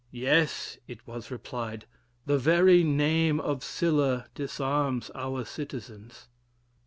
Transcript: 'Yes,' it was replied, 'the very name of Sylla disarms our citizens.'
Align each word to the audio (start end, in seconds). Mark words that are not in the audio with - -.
'Yes,' 0.09 0.79
it 0.87 1.05
was 1.05 1.29
replied, 1.29 1.85
'the 2.25 2.39
very 2.39 2.83
name 2.83 3.39
of 3.39 3.63
Sylla 3.63 4.25
disarms 4.33 5.11
our 5.13 5.45
citizens.' 5.45 6.27